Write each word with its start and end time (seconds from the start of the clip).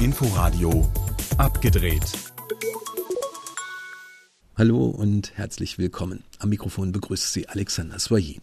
Inforadio 0.00 0.90
abgedreht. 1.36 2.02
Hallo 4.56 4.86
und 4.86 5.36
herzlich 5.36 5.78
willkommen. 5.78 6.24
Am 6.38 6.48
Mikrofon 6.48 6.92
begrüßt 6.92 7.32
Sie 7.32 7.48
Alexander 7.48 7.98
Soyer. 7.98 8.36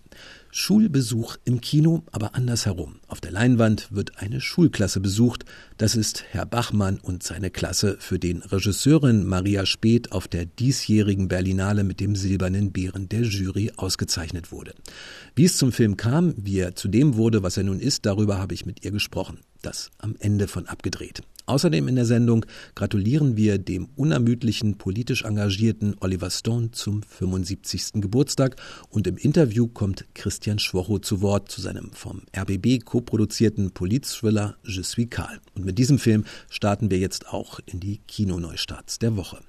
Schulbesuch 0.55 1.37
im 1.45 1.61
Kino, 1.61 2.03
aber 2.11 2.35
andersherum. 2.35 2.97
Auf 3.07 3.19
der 3.19 3.31
Leinwand 3.31 3.87
wird 3.91 4.19
eine 4.19 4.39
Schulklasse 4.39 4.99
besucht. 4.99 5.45
Das 5.77 5.95
ist 5.95 6.25
Herr 6.29 6.45
Bachmann 6.45 6.99
und 6.99 7.23
seine 7.23 7.49
Klasse, 7.49 7.97
für 7.99 8.19
den 8.19 8.43
Regisseurin 8.43 9.25
Maria 9.25 9.65
Speth 9.65 10.11
auf 10.11 10.27
der 10.27 10.45
diesjährigen 10.45 11.27
Berlinale 11.27 11.83
mit 11.83 12.00
dem 12.00 12.15
Silbernen 12.15 12.71
Bären 12.71 13.09
der 13.09 13.23
Jury 13.23 13.71
ausgezeichnet 13.77 14.51
wurde. 14.51 14.75
Wie 15.36 15.45
es 15.45 15.57
zum 15.57 15.71
Film 15.71 15.97
kam, 15.97 16.36
wie 16.37 16.59
er 16.59 16.75
zu 16.75 16.88
dem 16.88 17.15
wurde, 17.15 17.41
was 17.41 17.57
er 17.57 17.63
nun 17.63 17.79
ist, 17.79 18.05
darüber 18.05 18.38
habe 18.38 18.54
ich 18.54 18.67
mit 18.67 18.85
ihr 18.85 18.91
gesprochen. 18.91 19.39
Das 19.63 19.89
am 19.97 20.15
Ende 20.20 20.47
von 20.47 20.67
abgedreht. 20.67 21.23
Außerdem 21.45 21.89
in 21.89 21.95
der 21.95 22.06
Sendung 22.06 22.45
gratulieren 22.73 23.36
wir 23.36 23.57
dem 23.57 23.89
unermüdlichen, 23.95 24.78
politisch 24.78 25.23
engagierten 25.23 25.95
Oliver 26.00 26.29
Stone 26.29 26.71
zum 26.71 27.04
75. 27.04 28.01
Geburtstag 28.01 28.56
und 28.89 29.07
im 29.07 29.17
Interview 29.17 29.67
kommt 29.67 30.06
Christian 30.14 30.43
Schwocho 30.60 31.00
zu 31.00 31.21
Wort 31.21 31.50
zu 31.50 31.61
seinem 31.61 31.92
vom 31.93 32.23
RBB 32.36 32.84
koproduzierten 32.84 33.72
Polit-Thriller 33.72 34.56
Je 34.64 34.84
suis 34.84 35.09
Karl. 35.09 35.39
Und 35.56 35.66
mit 35.66 35.78
diesem 35.78 36.00
Film 36.00 36.25
starten 36.50 36.92
wir 36.92 37.00
jetzt 37.00 37.30
auch 37.30 37.59
in 37.66 37.80
die 37.80 38.00
Kinoneustarts 38.08 39.00
der 39.00 39.16
Woche. 39.16 39.39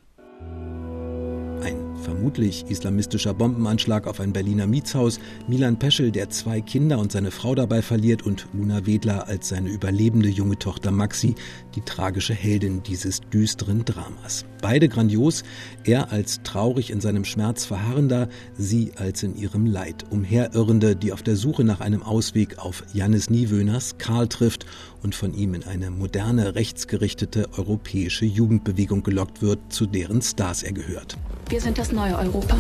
Ein 1.63 1.97
vermutlich 1.97 2.67
islamistischer 2.69 3.33
Bombenanschlag 3.35 4.07
auf 4.07 4.21
ein 4.21 4.33
Berliner 4.33 4.67
Mietshaus, 4.67 5.19
Milan 5.49 5.79
Peschel, 5.79 6.13
der 6.13 6.29
zwei 6.31 6.61
Kinder 6.61 6.99
und 6.99 7.11
seine 7.11 7.31
Frau 7.31 7.55
dabei 7.55 7.81
verliert 7.81 8.23
und 8.23 8.47
Luna 8.53 8.87
Wedler 8.87 9.27
als 9.27 9.49
seine 9.49 9.71
überlebende 9.71 10.29
junge 10.29 10.59
Tochter 10.59 10.91
Maxi, 10.91 11.35
die 11.75 11.81
tragische 11.81 12.35
Heldin 12.35 12.83
dieses 12.83 13.21
düsteren 13.33 13.85
Dramas. 13.85 14.45
Beide 14.65 14.89
grandios, 14.89 15.43
er 15.85 16.11
als 16.11 16.41
traurig 16.43 16.89
in 16.91 17.03
seinem 17.03 17.27
Schmerz 17.27 17.67
verharrender, 17.67 18.31
sie 18.57 18.93
als 18.97 19.23
in 19.23 19.37
ihrem 19.37 19.67
Leid 19.67 20.07
umherirrende, 20.09 20.97
die 20.97 21.13
auf 21.13 21.23
der 21.23 21.37
Suche 21.37 21.65
nach 21.65 21.81
einem 21.81 22.03
Ausweg 22.03 22.59
auf 22.59 22.83
Jannis 22.95 23.29
Niewöhners 23.29 23.99
Karl 23.99 24.27
trifft 24.27 24.65
und 25.03 25.15
von 25.15 25.35
ihm 25.35 25.53
in 25.53 25.65
eine 25.65 25.91
moderne, 25.91 26.55
rechtsgerichtete 26.55 27.51
europäische 27.59 28.25
Jugendbewegung 28.25 29.03
gelockt 29.03 29.43
wird, 29.43 29.59
zu 29.69 29.85
deren 29.85 30.23
Stars 30.23 30.63
er 30.63 30.73
gehört. 30.73 31.19
Wir 31.51 31.61
sind 31.61 31.77
das 31.77 31.93
neue 31.93 32.17
Europa. 32.17 32.57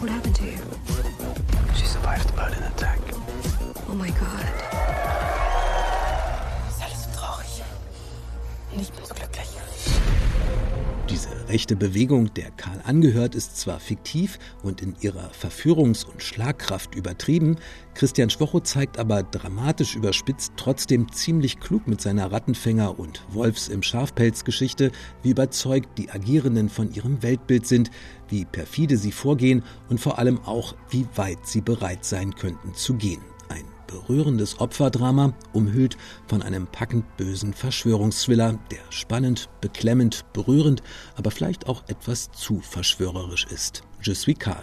What 0.00 0.10
happened 0.10 0.36
to 0.36 0.44
you? 0.44 0.52
She 1.76 1.84
survived 1.84 2.28
the 2.28 2.34
Berlin 2.36 2.62
attack. 2.62 3.00
Oh 3.90 3.94
my 3.94 4.06
god. 4.10 4.46
Ist 6.68 6.80
alles 6.80 7.02
so 7.02 7.18
traurig. 7.18 7.64
Nicht 8.76 8.94
mehr 8.94 9.04
so 9.04 9.17
rechte 11.48 11.76
Bewegung, 11.76 12.32
der 12.34 12.50
Karl 12.50 12.80
angehört, 12.84 13.34
ist 13.34 13.56
zwar 13.56 13.80
fiktiv 13.80 14.38
und 14.62 14.82
in 14.82 14.94
ihrer 15.00 15.30
Verführungs- 15.30 16.04
und 16.04 16.22
Schlagkraft 16.22 16.94
übertrieben, 16.94 17.56
Christian 17.94 18.30
Schwocho 18.30 18.60
zeigt 18.60 18.98
aber 18.98 19.22
dramatisch 19.22 19.96
überspitzt 19.96 20.52
trotzdem 20.56 21.10
ziemlich 21.10 21.58
klug 21.58 21.88
mit 21.88 22.00
seiner 22.00 22.30
Rattenfänger- 22.30 22.96
und 22.96 23.22
Wolfs 23.30 23.68
im 23.68 23.82
Schafpelz-Geschichte, 23.82 24.92
wie 25.22 25.30
überzeugt 25.30 25.98
die 25.98 26.10
Agierenden 26.10 26.68
von 26.68 26.92
ihrem 26.92 27.22
Weltbild 27.22 27.66
sind, 27.66 27.90
wie 28.28 28.44
perfide 28.44 28.96
sie 28.96 29.12
vorgehen 29.12 29.64
und 29.88 30.00
vor 30.00 30.18
allem 30.18 30.40
auch, 30.44 30.74
wie 30.90 31.06
weit 31.16 31.46
sie 31.46 31.60
bereit 31.60 32.04
sein 32.04 32.34
könnten 32.34 32.74
zu 32.74 32.94
gehen 32.94 33.22
berührendes 33.88 34.60
Opferdrama, 34.60 35.32
umhüllt 35.52 35.96
von 36.28 36.42
einem 36.42 36.68
packend 36.68 37.16
bösen 37.16 37.52
Verschwörungsthriller, 37.52 38.58
der 38.70 38.78
spannend, 38.90 39.48
beklemmend, 39.60 40.24
berührend, 40.32 40.82
aber 41.16 41.32
vielleicht 41.32 41.66
auch 41.66 41.82
etwas 41.88 42.30
zu 42.30 42.60
verschwörerisch 42.60 43.46
ist. 43.50 43.82
Je 44.00 44.14
suis 44.14 44.38
Karl. 44.38 44.62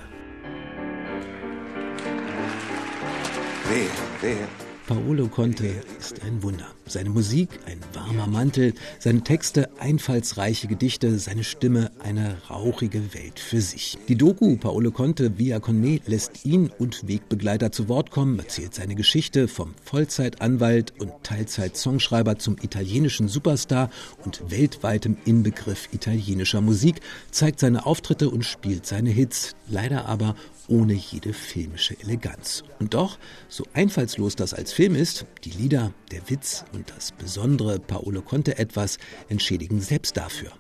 Wehe, 3.68 3.90
wehe. 4.22 4.65
Paolo 4.88 5.28
Conte 5.28 5.66
ist 6.00 6.22
ein 6.22 6.44
Wunder. 6.44 6.68
Seine 6.86 7.10
Musik 7.10 7.50
ein 7.66 7.80
warmer 7.94 8.28
Mantel, 8.28 8.76
seine 9.00 9.24
Texte 9.24 9.68
einfallsreiche 9.80 10.68
Gedichte, 10.68 11.18
seine 11.18 11.44
Stimme 11.44 11.90
eine 12.04 12.38
rauchige 12.52 13.16
Welt 13.16 13.40
für 13.40 13.62
sich. 13.62 13.98
Die 14.08 14.16
Doku 14.16 14.58
Paolo 14.58 14.92
Conte 14.92 15.40
via 15.40 15.60
Conme 15.60 16.02
lässt 16.06 16.46
ihn 16.46 16.70
und 16.78 17.08
Wegbegleiter 17.08 17.72
zu 17.72 17.90
Wort 17.90 18.12
kommen, 18.12 18.38
erzählt 18.38 18.76
seine 18.76 18.94
Geschichte 18.94 19.48
vom 19.48 19.74
Vollzeitanwalt 19.84 20.94
und 21.00 21.12
Teilzeit-Songschreiber 21.24 22.38
zum 22.38 22.58
italienischen 22.62 23.28
Superstar 23.28 23.90
und 24.24 24.52
weltweitem 24.52 25.18
Inbegriff 25.26 25.90
italienischer 25.94 26.62
Musik, 26.62 27.02
zeigt 27.32 27.60
seine 27.60 27.88
Auftritte 27.88 28.30
und 28.30 28.46
spielt 28.46 28.86
seine 28.86 29.10
Hits, 29.10 29.56
leider 29.68 30.06
aber 30.06 30.36
ohne 30.68 30.94
jede 30.94 31.34
filmische 31.34 32.00
Eleganz. 32.00 32.64
Und 32.80 32.94
doch, 32.94 33.18
so 33.50 33.66
einfallslos 33.74 34.36
das 34.36 34.54
als 34.54 34.74
Film 34.74 34.96
ist, 34.96 35.26
die 35.44 35.52
Lieder, 35.52 35.94
der 36.12 36.30
Witz 36.30 36.66
und 36.74 36.92
das 36.96 37.12
besondere 37.12 37.80
Paolo 37.80 38.22
Conte 38.22 38.58
etwas 38.58 38.98
entschädigen 39.30 39.82
selbst 39.82 40.18
dafür. 40.18 40.52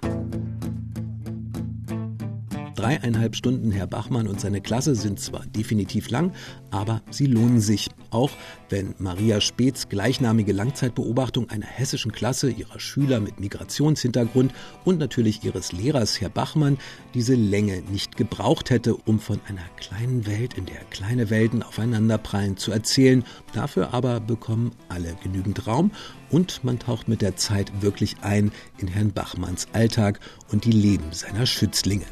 Dreieinhalb 2.86 3.36
Stunden 3.36 3.72
Herr 3.72 3.88
Bachmann 3.88 4.28
und 4.28 4.40
seine 4.40 4.62
Klasse 4.62 4.94
sind 4.94 5.20
zwar 5.20 5.44
definitiv 5.48 6.12
lang, 6.12 6.34
aber 6.70 7.02
sie 7.10 7.26
lohnen 7.26 7.60
sich. 7.60 7.90
Auch 8.12 8.30
wenn 8.70 8.94
Maria 9.00 9.42
Speths 9.42 9.90
gleichnamige 9.90 10.54
Langzeitbeobachtung 10.54 11.50
einer 11.50 11.66
hessischen 11.66 12.12
Klasse, 12.12 12.52
ihrer 12.52 12.80
Schüler 12.80 13.20
mit 13.20 13.40
Migrationshintergrund 13.40 14.54
und 14.84 15.00
natürlich 15.00 15.44
ihres 15.44 15.72
Lehrers 15.72 16.22
Herr 16.22 16.30
Bachmann 16.30 16.78
diese 17.16 17.34
Länge 17.34 17.82
nicht 17.90 18.18
gebraucht 18.18 18.70
hätte, 18.70 18.94
um 18.96 19.20
von 19.20 19.40
einer 19.48 19.66
kleinen 19.78 20.28
Welt, 20.28 20.54
in 20.54 20.68
der 20.68 20.84
kleine 20.92 21.32
Welten 21.32 21.64
aufeinanderprallen, 21.64 22.56
zu 22.56 22.72
erzählen. 22.72 23.24
Dafür 23.54 23.96
aber 23.96 24.20
bekommen 24.20 24.74
alle 24.90 25.16
genügend 25.24 25.66
Raum 25.66 25.90
und 26.30 26.64
man 26.64 26.78
taucht 26.78 27.08
mit 27.08 27.24
der 27.24 27.36
Zeit 27.36 27.82
wirklich 27.82 28.18
ein 28.22 28.52
in 28.78 28.88
Herrn 28.88 29.12
Bachmanns 29.12 29.70
Alltag 29.74 30.20
und 30.52 30.66
die 30.66 30.72
Leben 30.72 31.06
seiner 31.14 31.48
Schützlinge. 31.48 32.06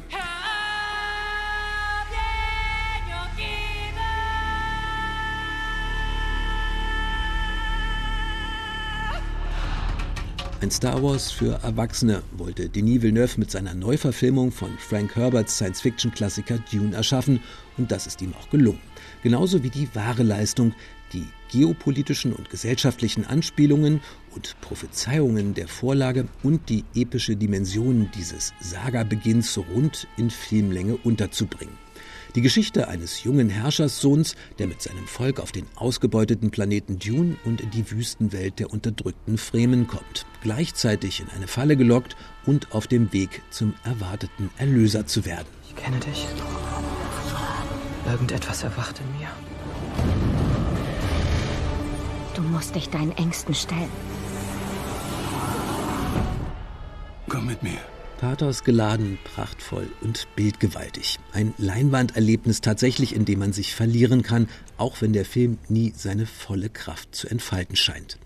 Ein 10.64 10.70
Star 10.70 11.02
Wars 11.02 11.30
für 11.30 11.62
Erwachsene 11.62 12.22
wollte 12.38 12.70
Denis 12.70 13.02
Villeneuve 13.02 13.38
mit 13.38 13.50
seiner 13.50 13.74
Neuverfilmung 13.74 14.50
von 14.50 14.70
Frank 14.78 15.14
Herberts 15.14 15.56
Science-Fiction-Klassiker 15.56 16.58
Dune 16.72 16.96
erschaffen 16.96 17.40
und 17.76 17.92
das 17.92 18.06
ist 18.06 18.22
ihm 18.22 18.32
auch 18.32 18.48
gelungen. 18.48 18.80
Genauso 19.22 19.62
wie 19.62 19.68
die 19.68 19.94
wahre 19.94 20.22
Leistung, 20.22 20.72
die 21.12 21.26
geopolitischen 21.52 22.32
und 22.32 22.48
gesellschaftlichen 22.48 23.26
Anspielungen 23.26 24.00
und 24.34 24.58
Prophezeiungen 24.62 25.52
der 25.52 25.68
Vorlage 25.68 26.28
und 26.42 26.66
die 26.70 26.84
epische 26.94 27.36
Dimension 27.36 28.10
dieses 28.14 28.54
Saga-Beginns 28.60 29.58
rund 29.58 30.08
in 30.16 30.30
Filmlänge 30.30 30.96
unterzubringen. 30.96 31.83
Die 32.34 32.40
Geschichte 32.40 32.88
eines 32.88 33.22
jungen 33.22 33.48
Herrscherssohns, 33.48 34.34
der 34.58 34.66
mit 34.66 34.82
seinem 34.82 35.06
Volk 35.06 35.38
auf 35.38 35.52
den 35.52 35.66
ausgebeuteten 35.76 36.50
Planeten 36.50 36.98
Dune 36.98 37.36
und 37.44 37.60
in 37.60 37.70
die 37.70 37.88
Wüstenwelt 37.92 38.58
der 38.58 38.72
unterdrückten 38.72 39.38
Fremen 39.38 39.86
kommt, 39.86 40.26
gleichzeitig 40.42 41.20
in 41.20 41.28
eine 41.30 41.46
Falle 41.46 41.76
gelockt 41.76 42.16
und 42.44 42.72
auf 42.74 42.88
dem 42.88 43.12
Weg 43.12 43.42
zum 43.50 43.74
erwarteten 43.84 44.50
Erlöser 44.58 45.06
zu 45.06 45.24
werden. 45.24 45.46
Ich 45.68 45.76
kenne 45.76 46.00
dich. 46.00 46.26
Irgendetwas 48.10 48.64
erwacht 48.64 49.00
in 49.00 49.20
mir. 49.20 49.28
Du 52.34 52.42
musst 52.42 52.74
dich 52.74 52.90
deinen 52.90 53.12
Ängsten 53.12 53.54
stellen. 53.54 53.90
Komm 57.28 57.46
mit 57.46 57.62
mir. 57.62 57.78
Pathos 58.18 58.64
geladen, 58.64 59.18
prachtvoll 59.24 59.88
und 60.00 60.26
bildgewaltig. 60.36 61.18
Ein 61.32 61.52
Leinwanderlebnis 61.58 62.60
tatsächlich, 62.60 63.14
in 63.14 63.24
dem 63.24 63.40
man 63.40 63.52
sich 63.52 63.74
verlieren 63.74 64.22
kann, 64.22 64.48
auch 64.76 65.02
wenn 65.02 65.12
der 65.12 65.24
Film 65.24 65.58
nie 65.68 65.92
seine 65.96 66.26
volle 66.26 66.68
Kraft 66.68 67.14
zu 67.14 67.28
entfalten 67.28 67.76
scheint. 67.76 68.18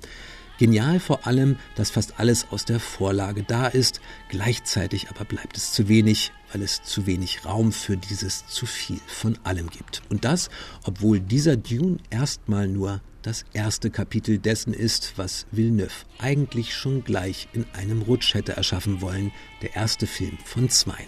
Genial 0.59 0.99
vor 0.99 1.27
allem, 1.27 1.57
dass 1.77 1.91
fast 1.91 2.19
alles 2.19 2.49
aus 2.51 2.65
der 2.65 2.81
Vorlage 2.81 3.45
da 3.45 3.69
ist, 3.69 4.01
gleichzeitig 4.29 5.09
aber 5.09 5.25
bleibt 5.25 5.57
es 5.57 5.73
zu 5.73 5.89
wenig, 5.89 6.33
weil 6.53 6.63
es 6.63 6.83
zu 6.83 7.07
wenig 7.07 7.45
Raum 7.45 7.71
für 7.71 7.97
dieses 7.97 8.47
zu 8.49 8.67
viel 8.67 8.99
von 9.07 9.39
allem 9.45 9.71
gibt. 9.71 10.03
Und 10.11 10.25
das, 10.25 10.51
obwohl 10.85 11.21
dieser 11.21 11.57
Dune 11.57 11.99
erstmal 12.11 12.67
nur 12.67 13.01
das 13.23 13.45
erste 13.53 13.91
Kapitel 13.91 14.39
dessen 14.39 14.73
ist, 14.73 15.15
was 15.17 15.47
Villeneuve 15.51 16.07
eigentlich 16.19 16.75
schon 16.75 17.05
gleich 17.05 17.49
in 17.53 17.67
einem 17.73 18.03
Rutsch 18.03 18.35
hätte 18.35 18.53
erschaffen 18.53 19.01
wollen, 19.01 19.33
der 19.63 19.77
erste 19.77 20.07
Film 20.07 20.39
von 20.45 20.69
zwei. 20.71 21.07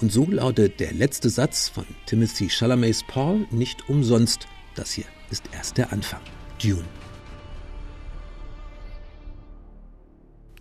Und 0.00 0.12
so 0.12 0.26
lautet 0.26 0.80
der 0.80 0.92
letzte 0.92 1.30
Satz 1.30 1.68
von 1.68 1.86
Timothy 2.06 2.48
Chalamets 2.48 3.04
Paul 3.06 3.46
nicht 3.50 3.88
umsonst, 3.88 4.46
das 4.74 4.92
hier 4.92 5.06
ist 5.30 5.44
erst 5.52 5.78
der 5.78 5.92
Anfang. 5.92 6.20
Dune. 6.62 6.84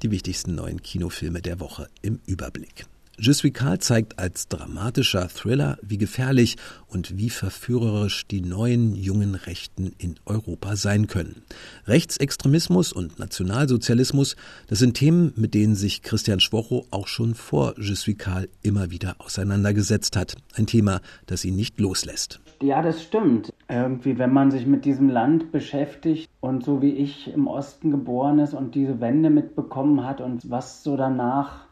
Die 0.01 0.11
wichtigsten 0.11 0.55
neuen 0.55 0.81
Kinofilme 0.81 1.41
der 1.41 1.59
Woche 1.59 1.87
im 2.01 2.19
Überblick. 2.25 2.85
Je 3.19 3.31
suis 3.31 3.54
Karl 3.54 3.77
zeigt 3.77 4.18
als 4.18 4.48
dramatischer 4.48 5.27
Thriller, 5.30 5.77
wie 5.83 6.00
gefährlich 6.00 6.56
und 6.88 7.15
wie 7.15 7.30
verführerisch 7.30 8.25
die 8.25 8.42
neuen 8.42 8.95
jungen 8.95 9.36
Rechten 9.36 9.94
in 10.00 10.15
Europa 10.25 10.75
sein 10.75 11.06
können. 11.06 11.44
Rechtsextremismus 11.86 12.92
und 12.92 13.19
Nationalsozialismus, 13.19 14.36
das 14.68 14.80
sind 14.80 14.95
Themen, 14.95 15.31
mit 15.36 15.54
denen 15.54 15.75
sich 15.75 16.01
Christian 16.01 16.39
Schwocho 16.39 16.88
auch 16.89 17.07
schon 17.07 17.36
vor 17.36 17.75
Je 17.77 17.94
suis 17.94 18.18
Karl 18.18 18.50
immer 18.63 18.89
wieder 18.89 19.15
auseinandergesetzt 19.19 20.18
hat. 20.18 20.36
Ein 20.56 20.65
Thema, 20.65 21.00
das 21.27 21.45
ihn 21.45 21.56
nicht 21.56 21.80
loslässt. 21.80 22.39
Ja, 22.63 22.81
das 22.81 23.04
stimmt. 23.04 23.54
Irgendwie, 23.69 24.18
wenn 24.18 24.33
man 24.33 24.50
sich 24.50 24.65
mit 24.65 24.86
diesem 24.86 25.10
Land 25.10 25.51
beschäftigt 25.51 26.27
und 26.39 26.63
so 26.63 26.81
wie 26.81 26.94
ich 26.94 27.31
im 27.31 27.45
Osten 27.45 27.92
geboren 27.92 28.39
ist 28.39 28.56
und 28.56 28.74
diese 28.74 29.00
Wende 29.01 29.30
mitbekommen 29.30 30.04
hat 30.04 30.19
und 30.19 30.50
was 30.50 30.81
so 30.81 30.98
danach 30.98 31.68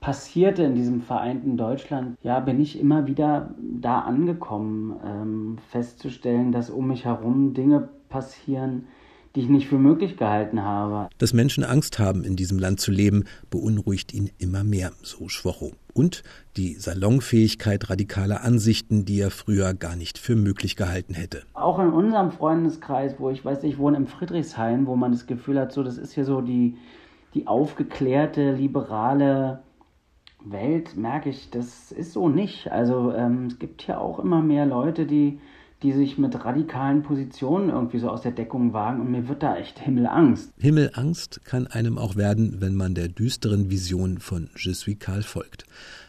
passierte 0.00 0.62
in 0.62 0.74
diesem 0.74 1.02
vereinten 1.02 1.56
Deutschland, 1.56 2.16
ja, 2.22 2.40
bin 2.40 2.60
ich 2.60 2.80
immer 2.80 3.06
wieder 3.06 3.54
da 3.58 4.00
angekommen, 4.00 4.96
ähm, 5.04 5.58
festzustellen, 5.70 6.52
dass 6.52 6.70
um 6.70 6.88
mich 6.88 7.04
herum 7.04 7.54
Dinge 7.54 7.88
passieren, 8.08 8.86
die 9.36 9.40
ich 9.40 9.48
nicht 9.48 9.68
für 9.68 9.78
möglich 9.78 10.16
gehalten 10.16 10.62
habe. 10.62 11.08
Dass 11.18 11.32
Menschen 11.32 11.62
Angst 11.62 11.98
haben, 11.98 12.24
in 12.24 12.34
diesem 12.34 12.58
Land 12.58 12.80
zu 12.80 12.90
leben, 12.90 13.24
beunruhigt 13.50 14.12
ihn 14.12 14.30
immer 14.38 14.64
mehr, 14.64 14.90
so 15.02 15.28
Schwocho. 15.28 15.72
Und 15.92 16.22
die 16.56 16.74
Salonfähigkeit 16.74 17.90
radikaler 17.90 18.42
Ansichten, 18.42 19.04
die 19.04 19.20
er 19.20 19.30
früher 19.30 19.74
gar 19.74 19.96
nicht 19.96 20.18
für 20.18 20.34
möglich 20.34 20.76
gehalten 20.76 21.14
hätte. 21.14 21.42
Auch 21.52 21.78
in 21.78 21.90
unserem 21.90 22.32
Freundeskreis, 22.32 23.14
wo 23.18 23.30
ich 23.30 23.44
weiß, 23.44 23.62
ich 23.64 23.78
wohne 23.78 23.98
im 23.98 24.06
Friedrichshain, 24.06 24.86
wo 24.86 24.96
man 24.96 25.12
das 25.12 25.26
Gefühl 25.26 25.60
hat, 25.60 25.72
so 25.72 25.82
das 25.82 25.98
ist 25.98 26.12
hier 26.12 26.24
so 26.24 26.40
die, 26.40 26.76
die 27.34 27.46
aufgeklärte, 27.46 28.52
liberale 28.52 29.60
Welt 30.44 30.96
merke 30.96 31.30
ich, 31.30 31.50
das 31.50 31.92
ist 31.92 32.12
so 32.12 32.28
nicht. 32.28 32.70
Also 32.70 33.12
ähm, 33.12 33.46
es 33.46 33.58
gibt 33.58 33.86
ja 33.86 33.98
auch 33.98 34.18
immer 34.18 34.42
mehr 34.42 34.66
Leute, 34.66 35.06
die, 35.06 35.38
die 35.82 35.92
sich 35.92 36.18
mit 36.18 36.44
radikalen 36.44 37.02
Positionen 37.02 37.70
irgendwie 37.70 37.98
so 37.98 38.08
aus 38.08 38.22
der 38.22 38.32
Deckung 38.32 38.72
wagen 38.72 39.00
und 39.00 39.10
mir 39.10 39.28
wird 39.28 39.42
da 39.42 39.56
echt 39.56 39.78
Himmelangst. 39.78 40.52
Himmelangst 40.58 41.44
kann 41.44 41.66
einem 41.66 41.98
auch 41.98 42.16
werden, 42.16 42.56
wenn 42.60 42.74
man 42.74 42.94
der 42.94 43.08
düsteren 43.08 43.70
Vision 43.70 44.18
von 44.18 44.50
Je 44.56 44.72
suis 44.72 44.98
Karl 44.98 45.22
folgt. 45.22 45.64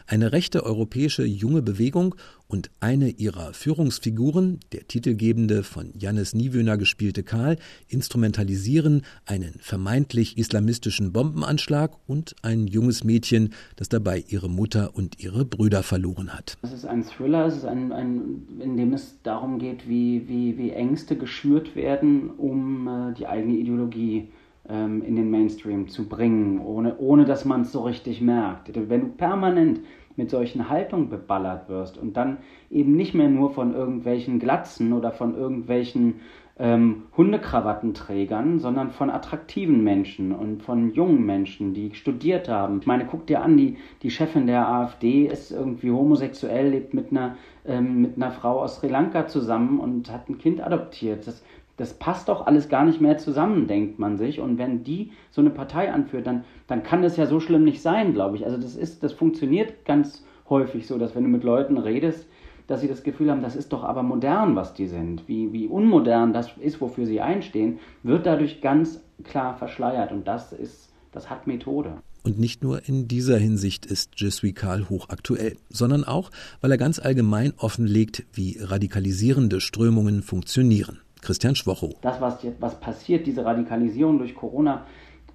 Eine 0.06 0.32
rechte 0.32 0.64
europäische 0.64 1.24
junge 1.24 1.62
Bewegung 1.62 2.14
und 2.52 2.70
eine 2.80 3.08
ihrer 3.08 3.54
Führungsfiguren, 3.54 4.60
der 4.72 4.86
titelgebende 4.86 5.62
von 5.62 5.92
Jannis 5.98 6.34
Niewöhner 6.34 6.76
gespielte 6.76 7.22
Karl, 7.22 7.56
instrumentalisieren 7.88 9.02
einen 9.24 9.54
vermeintlich 9.58 10.36
islamistischen 10.36 11.12
Bombenanschlag 11.12 11.92
und 12.06 12.36
ein 12.42 12.66
junges 12.66 13.04
Mädchen, 13.04 13.54
das 13.76 13.88
dabei 13.88 14.24
ihre 14.28 14.50
Mutter 14.50 14.94
und 14.94 15.18
ihre 15.22 15.44
Brüder 15.44 15.82
verloren 15.82 16.34
hat. 16.34 16.58
Es 16.62 16.72
ist 16.72 16.84
ein 16.84 17.04
Thriller, 17.04 17.46
es 17.46 17.56
ist 17.56 17.64
ein, 17.64 17.90
ein, 17.92 18.46
in 18.60 18.76
dem 18.76 18.92
es 18.92 19.16
darum 19.22 19.58
geht, 19.58 19.88
wie, 19.88 20.28
wie, 20.28 20.58
wie 20.58 20.70
Ängste 20.70 21.16
geschürt 21.16 21.74
werden, 21.74 22.30
um 22.30 22.86
äh, 22.86 23.14
die 23.14 23.26
eigene 23.26 23.56
Ideologie 23.56 24.28
ähm, 24.68 25.02
in 25.02 25.16
den 25.16 25.30
Mainstream 25.30 25.88
zu 25.88 26.08
bringen, 26.08 26.60
ohne, 26.60 26.98
ohne 26.98 27.24
dass 27.24 27.44
man 27.44 27.62
es 27.62 27.72
so 27.72 27.82
richtig 27.82 28.20
merkt. 28.20 28.70
Wenn 28.74 29.00
du 29.00 29.06
permanent 29.08 29.80
mit 30.16 30.30
solchen 30.30 30.68
Haltungen 30.68 31.08
beballert 31.08 31.68
wirst 31.68 31.98
und 31.98 32.16
dann 32.16 32.38
eben 32.70 32.96
nicht 32.96 33.14
mehr 33.14 33.28
nur 33.28 33.50
von 33.50 33.74
irgendwelchen 33.74 34.38
Glatzen 34.38 34.92
oder 34.92 35.10
von 35.10 35.34
irgendwelchen 35.34 36.20
ähm, 36.58 37.04
Hundekrawattenträgern, 37.16 38.58
sondern 38.58 38.90
von 38.90 39.10
attraktiven 39.10 39.82
Menschen 39.82 40.32
und 40.32 40.62
von 40.62 40.92
jungen 40.92 41.24
Menschen, 41.24 41.72
die 41.72 41.94
studiert 41.94 42.48
haben. 42.48 42.80
Ich 42.80 42.86
meine, 42.86 43.06
guck 43.06 43.26
dir 43.26 43.42
an, 43.42 43.56
die, 43.56 43.78
die 44.02 44.10
Chefin 44.10 44.46
der 44.46 44.68
AfD 44.68 45.26
ist 45.26 45.50
irgendwie 45.50 45.90
homosexuell, 45.90 46.68
lebt 46.68 46.92
mit 46.92 47.10
einer, 47.10 47.36
ähm, 47.64 48.02
mit 48.02 48.16
einer 48.16 48.32
Frau 48.32 48.60
aus 48.60 48.76
Sri 48.76 48.88
Lanka 48.88 49.26
zusammen 49.26 49.80
und 49.80 50.12
hat 50.12 50.28
ein 50.28 50.38
Kind 50.38 50.62
adoptiert. 50.62 51.26
Das, 51.26 51.42
das 51.76 51.94
passt 51.94 52.28
doch 52.28 52.46
alles 52.46 52.68
gar 52.68 52.84
nicht 52.84 53.00
mehr 53.00 53.18
zusammen, 53.18 53.66
denkt 53.66 53.98
man 53.98 54.16
sich. 54.16 54.40
Und 54.40 54.58
wenn 54.58 54.84
die 54.84 55.12
so 55.30 55.40
eine 55.40 55.50
Partei 55.50 55.92
anführt, 55.92 56.26
dann, 56.26 56.44
dann 56.66 56.82
kann 56.82 57.02
das 57.02 57.16
ja 57.16 57.26
so 57.26 57.40
schlimm 57.40 57.64
nicht 57.64 57.80
sein, 57.80 58.12
glaube 58.12 58.36
ich. 58.36 58.44
Also 58.44 58.58
das 58.58 58.76
ist, 58.76 59.02
das 59.02 59.12
funktioniert 59.12 59.84
ganz 59.84 60.24
häufig 60.48 60.86
so, 60.86 60.98
dass 60.98 61.14
wenn 61.14 61.24
du 61.24 61.30
mit 61.30 61.44
Leuten 61.44 61.78
redest, 61.78 62.26
dass 62.66 62.80
sie 62.80 62.88
das 62.88 63.02
Gefühl 63.02 63.30
haben, 63.30 63.42
das 63.42 63.56
ist 63.56 63.72
doch 63.72 63.84
aber 63.84 64.02
modern, 64.02 64.54
was 64.54 64.74
die 64.74 64.86
sind. 64.86 65.26
Wie, 65.26 65.52
wie 65.52 65.66
unmodern 65.66 66.32
das 66.32 66.50
ist, 66.58 66.80
wofür 66.80 67.06
sie 67.06 67.20
einstehen, 67.20 67.78
wird 68.02 68.26
dadurch 68.26 68.60
ganz 68.60 69.02
klar 69.24 69.56
verschleiert. 69.56 70.12
Und 70.12 70.28
das 70.28 70.52
ist, 70.52 70.92
das 71.10 71.30
hat 71.30 71.46
Methode. 71.46 71.94
Und 72.22 72.38
nicht 72.38 72.62
nur 72.62 72.86
in 72.88 73.08
dieser 73.08 73.36
Hinsicht 73.36 73.84
ist 73.84 74.12
Je 74.16 74.30
suis 74.30 74.54
Karl 74.54 74.88
hochaktuell, 74.88 75.56
sondern 75.70 76.04
auch, 76.04 76.30
weil 76.60 76.70
er 76.70 76.78
ganz 76.78 77.00
allgemein 77.00 77.52
offenlegt, 77.56 78.24
wie 78.32 78.58
radikalisierende 78.60 79.60
Strömungen 79.60 80.22
funktionieren. 80.22 81.00
Christian 81.22 81.54
Schwocho. 81.54 81.94
Das, 82.02 82.20
was, 82.20 82.42
jetzt, 82.42 82.60
was 82.60 82.78
passiert, 82.78 83.26
diese 83.26 83.44
Radikalisierung 83.44 84.18
durch 84.18 84.34
Corona, 84.34 84.84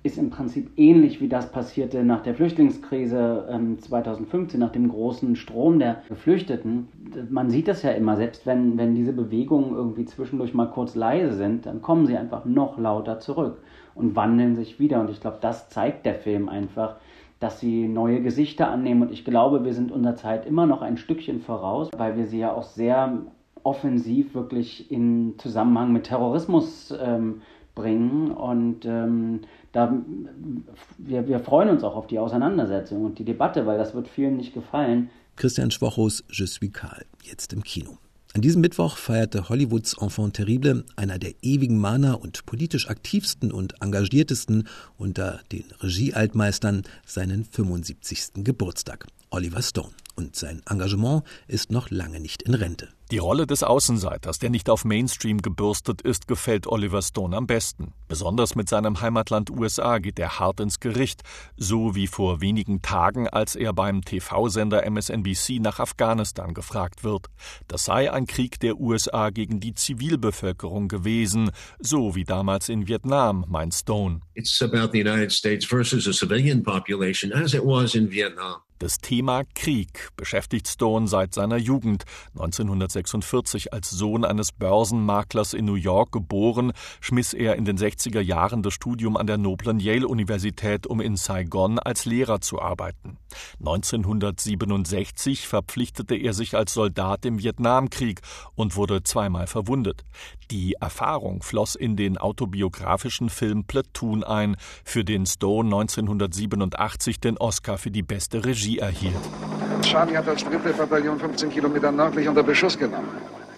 ist 0.04 0.18
im 0.18 0.30
Prinzip 0.30 0.72
ähnlich 0.78 1.20
wie 1.22 1.28
das 1.28 1.52
passierte 1.52 2.04
nach 2.04 2.22
der 2.22 2.36
Flüchtlingskrise 2.36 3.48
ähm, 3.52 3.80
2015, 3.80 4.60
nach 4.60 4.72
dem 4.72 4.90
großen 4.90 5.36
Strom 5.36 5.80
der 5.80 6.04
Geflüchteten. 6.08 6.88
Man 7.30 7.50
sieht 7.50 7.68
das 7.68 7.84
ja 7.84 7.92
immer, 7.92 8.16
selbst 8.16 8.46
wenn, 8.46 8.78
wenn 8.78 8.96
diese 8.96 9.14
Bewegungen 9.14 9.74
irgendwie 9.74 10.06
zwischendurch 10.06 10.54
mal 10.54 10.68
kurz 10.68 10.96
leise 10.96 11.36
sind, 11.36 11.66
dann 11.66 11.82
kommen 11.82 12.06
sie 12.06 12.16
einfach 12.16 12.46
noch 12.46 12.78
lauter 12.78 13.20
zurück 13.20 13.58
und 13.96 14.16
wandeln 14.16 14.56
sich 14.56 14.80
wieder. 14.80 15.02
Und 15.02 15.10
ich 15.10 15.20
glaube, 15.20 15.38
das 15.42 15.70
zeigt 15.70 16.06
der 16.06 16.16
Film 16.16 16.48
einfach, 16.48 16.98
dass 17.40 17.60
sie 17.60 17.88
neue 17.88 18.22
Gesichter 18.22 18.70
annehmen. 18.70 19.04
Und 19.04 19.12
ich 19.12 19.26
glaube, 19.26 19.66
wir 19.66 19.74
sind 19.74 19.92
unserer 19.92 20.16
Zeit 20.16 20.46
immer 20.46 20.66
noch 20.66 20.82
ein 20.82 20.98
Stückchen 20.98 21.42
voraus, 21.42 21.90
weil 21.98 22.18
wir 22.18 22.28
sie 22.28 22.40
ja 22.40 22.54
auch 22.54 22.64
sehr 22.64 23.24
offensiv 23.68 24.34
wirklich 24.34 24.90
in 24.90 25.36
Zusammenhang 25.40 25.92
mit 25.92 26.06
Terrorismus 26.06 26.94
ähm, 26.98 27.42
bringen. 27.76 28.32
Und 28.32 28.86
ähm, 28.86 29.42
da, 29.74 29.94
wir, 30.98 31.28
wir 31.28 31.40
freuen 31.40 31.70
uns 31.70 31.84
auch 31.84 31.96
auf 31.98 32.08
die 32.08 32.18
Auseinandersetzung 32.18 33.04
und 33.04 33.20
die 33.20 33.26
Debatte, 33.26 33.66
weil 33.66 33.78
das 33.78 33.94
wird 33.94 34.08
vielen 34.08 34.38
nicht 34.38 34.54
gefallen. 34.54 35.10
Christian 35.36 35.70
Schwochos 35.70 36.24
Je 36.32 36.46
suis 36.46 36.72
Karl, 36.72 37.06
jetzt 37.24 37.52
im 37.52 37.62
Kino. 37.62 37.98
An 38.34 38.42
diesem 38.42 38.62
Mittwoch 38.62 38.98
feierte 38.98 39.50
Hollywoods 39.50 39.98
Enfant 40.02 40.36
terrible, 40.36 40.86
einer 40.96 41.20
der 41.20 41.34
ewigen 41.42 41.78
Mahner 41.78 42.22
und 42.22 42.46
politisch 42.46 42.88
aktivsten 42.90 43.52
und 43.52 43.82
engagiertesten 43.82 44.68
unter 44.98 45.42
den 45.52 45.66
Regiealtmeistern, 45.82 46.84
seinen 47.06 47.44
75. 47.44 48.44
Geburtstag. 48.46 49.08
Oliver 49.30 49.62
Stone. 49.62 49.92
Und 50.16 50.36
sein 50.36 50.62
Engagement 50.70 51.24
ist 51.48 51.72
noch 51.72 51.90
lange 51.90 52.20
nicht 52.20 52.44
in 52.44 52.54
Rente. 52.54 52.90
Die 53.10 53.20
Rolle 53.20 53.48
des 53.48 53.64
Außenseiters, 53.64 54.38
der 54.40 54.50
nicht 54.50 54.70
auf 54.70 54.84
Mainstream 54.84 55.42
gebürstet 55.42 56.02
ist, 56.02 56.28
gefällt 56.28 56.68
Oliver 56.68 57.02
Stone 57.02 57.38
am 57.38 57.48
besten. 57.48 57.94
Besonders 58.10 58.56
mit 58.56 58.68
seinem 58.68 59.00
Heimatland 59.00 59.50
USA 59.50 60.00
geht 60.00 60.20
er 60.20 60.40
hart 60.40 60.60
ins 60.60 60.82
Gericht, 60.82 61.22
so 61.56 61.96
wie 61.96 62.08
vor 62.08 62.42
wenigen 62.42 62.82
Tagen, 62.82 63.30
als 63.30 63.56
er 63.56 63.72
beim 63.72 64.02
TV-Sender 64.02 64.86
MSNBC 64.86 65.60
nach 65.62 65.80
Afghanistan 65.80 66.54
gefragt 66.54 67.06
wird. 67.06 67.28
Das 67.70 67.86
sei 67.86 68.12
ein 68.12 68.28
Krieg 68.28 68.60
der 68.60 68.78
USA 68.78 69.30
gegen 69.30 69.62
die 69.62 69.74
Zivilbevölkerung 69.74 70.90
gewesen, 70.90 71.52
so 71.80 72.14
wie 72.14 72.26
damals 72.26 72.68
in 72.68 72.90
Vietnam, 72.90 73.46
meint 73.48 73.74
Stone. 73.74 74.20
It's 74.34 74.62
about 74.62 74.92
the 74.92 75.00
United 75.00 75.32
States 75.32 75.66
versus 75.66 76.10
a 76.10 76.14
civilian 76.14 76.62
population 76.62 77.32
as 77.32 77.54
it 77.54 77.64
was 77.64 77.96
in 77.96 78.12
Vietnam. 78.12 78.58
Das 78.80 79.00
Thema 79.00 79.42
Krieg 79.56 80.10
beschäftigt 80.18 80.68
Stone 80.68 81.08
seit 81.08 81.34
seiner 81.34 81.58
Jugend. 81.58 82.04
1946 82.98 83.74
als 83.74 83.90
Sohn 83.90 84.26
eines 84.26 84.52
Börsenmaklers 84.52 85.54
in 85.54 85.66
New 85.66 85.76
York 85.76 86.12
geboren, 86.12 86.72
schmiss 87.00 87.34
er 87.34 87.56
in 87.56 87.66
den 87.66 87.78
60er 87.78 88.22
Jahren 88.22 88.64
das 88.64 88.74
Studium 88.74 89.18
an 89.18 89.28
der 89.28 89.38
noblen 89.38 89.80
Yale-Universität, 89.80 90.88
um 90.88 91.00
in 91.00 91.16
Saigon 91.16 91.80
als 91.80 92.06
Lehrer 92.06 92.42
zu 92.42 92.60
arbeiten. 92.60 93.18
1967 93.60 95.48
verpflichtete 95.48 96.16
er 96.16 96.34
sich 96.34 96.56
als 96.56 96.74
Soldat 96.74 97.26
im 97.26 97.40
Vietnamkrieg 97.40 98.22
und 98.56 98.76
wurde 98.76 99.04
zweimal 99.04 99.48
verwundet. 99.48 100.04
Die 100.50 100.74
Erfahrung 100.74 101.44
floss 101.44 101.76
in 101.76 101.96
den 101.96 102.18
autobiografischen 102.18 103.30
Film 103.30 103.66
Platoon 103.66 104.24
ein, 104.24 104.56
für 104.84 105.04
den 105.04 105.26
Stone 105.26 105.68
1987 105.68 107.20
den 107.20 107.38
Oscar 107.38 107.78
für 107.78 107.92
die 107.92 108.04
beste 108.04 108.46
Regie 108.46 108.80
erhielt. 108.80 109.14
Charlie 109.82 110.18
hat 110.18 110.28
als 110.28 110.44
dritte 110.44 110.74
Bataillon 110.74 111.20
15 111.20 111.50
Kilometer 111.50 111.92
nördlich 111.92 112.28
unter 112.28 112.44
Beschuss 112.44 112.78
genommen. 112.78 113.10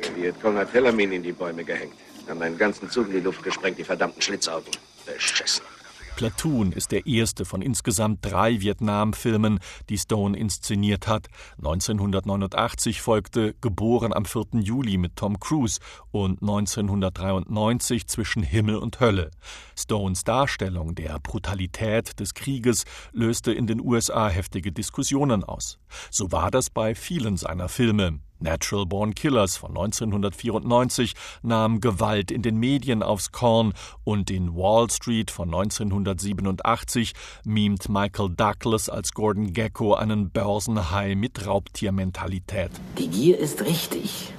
Der 0.01 0.15
Vietcong 0.15 0.57
hat 0.57 0.71
Tellermin 0.71 1.11
in 1.11 1.23
die 1.23 1.31
Bäume 1.31 1.63
gehängt. 1.63 1.93
Haben 2.27 2.41
einen 2.41 2.57
ganzen 2.57 2.89
Zug 2.89 3.07
in 3.07 3.13
die 3.13 3.19
Luft 3.19 3.43
gesprengt, 3.43 3.77
die 3.77 3.83
verdammten 3.83 4.21
Schlitzaugen. 4.21 4.71
Beschissen. 5.05 5.63
Platoon 6.19 6.73
ist 6.73 6.91
der 6.91 7.07
erste 7.07 7.45
von 7.45 7.61
insgesamt 7.61 8.25
drei 8.25 8.59
Vietnam-Filmen, 8.59 9.61
die 9.87 9.97
Stone 9.97 10.37
inszeniert 10.37 11.07
hat. 11.07 11.27
1989 11.59 13.01
folgte 13.01 13.55
Geboren 13.61 14.11
am 14.11 14.25
4. 14.25 14.47
Juli 14.59 14.97
mit 14.97 15.15
Tom 15.15 15.39
Cruise 15.39 15.79
und 16.11 16.41
1993 16.41 18.05
Zwischen 18.07 18.43
Himmel 18.43 18.75
und 18.75 18.99
Hölle. 18.99 19.31
Stones 19.77 20.25
Darstellung 20.25 20.93
der 20.93 21.17
Brutalität 21.21 22.19
des 22.19 22.33
Krieges 22.33 22.83
löste 23.13 23.53
in 23.53 23.65
den 23.65 23.79
USA 23.79 24.27
heftige 24.27 24.73
Diskussionen 24.73 25.45
aus. 25.45 25.79
So 26.11 26.33
war 26.33 26.51
das 26.51 26.69
bei 26.69 26.95
vielen 26.95 27.37
seiner 27.37 27.69
Filme. 27.69 28.19
Natural 28.39 28.85
Born 28.85 29.15
Killers 29.15 29.57
von 29.57 29.71
1994 29.71 31.13
nahm 31.41 31.81
Gewalt 31.81 32.31
in 32.31 32.41
den 32.41 32.57
Medien 32.57 33.03
aufs 33.03 33.31
Korn 33.31 33.73
und 34.03 34.31
in 34.31 34.55
Wall 34.55 34.89
Street 34.89 35.31
von 35.31 35.53
1987 35.53 37.13
mimt 37.45 37.89
Michael 37.89 38.29
Douglas 38.29 38.89
als 38.89 39.13
Gordon 39.13 39.53
Gecko 39.53 39.93
einen 39.93 40.29
Börsenhai 40.31 41.15
mit 41.15 41.45
Raubtiermentalität. 41.45 42.71
Die 42.97 43.07
Gier 43.07 43.37
ist 43.37 43.61
richtig. 43.61 44.33